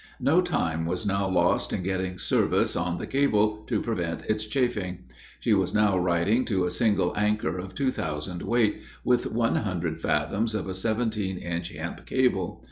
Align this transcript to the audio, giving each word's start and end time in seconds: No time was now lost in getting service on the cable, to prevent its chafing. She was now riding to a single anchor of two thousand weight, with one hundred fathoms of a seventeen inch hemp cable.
No 0.19 0.41
time 0.41 0.87
was 0.87 1.05
now 1.05 1.29
lost 1.29 1.71
in 1.71 1.83
getting 1.83 2.17
service 2.17 2.75
on 2.75 2.97
the 2.97 3.05
cable, 3.05 3.57
to 3.67 3.83
prevent 3.83 4.25
its 4.25 4.47
chafing. 4.47 5.03
She 5.39 5.53
was 5.53 5.75
now 5.75 5.95
riding 5.95 6.43
to 6.45 6.65
a 6.65 6.71
single 6.71 7.13
anchor 7.15 7.59
of 7.59 7.75
two 7.75 7.91
thousand 7.91 8.41
weight, 8.41 8.81
with 9.03 9.31
one 9.31 9.57
hundred 9.57 10.01
fathoms 10.01 10.55
of 10.55 10.67
a 10.67 10.73
seventeen 10.73 11.37
inch 11.37 11.69
hemp 11.71 12.03
cable. 12.07 12.59